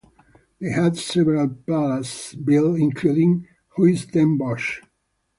They 0.59 0.71
had 0.71 0.97
several 0.97 1.47
palaces 1.47 2.33
built, 2.33 2.79
including 2.79 3.47
Huis 3.77 4.11
ten 4.11 4.35
Bosch. 4.35 4.81